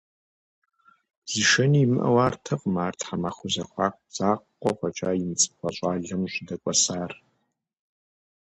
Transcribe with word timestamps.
Зышэни 1.31 1.79
имыӏэу 1.85 2.17
артэкъым 2.25 2.75
ар 2.85 2.93
тхьэмахуэ 2.99 3.47
зэхуаку 3.53 4.05
закъуэ 4.15 4.71
фӏэкӏа 4.77 5.09
имыцӏыхуа 5.21 5.69
щӏалэм 5.75 6.23
щӏыдэкӏуэсар. 6.33 7.11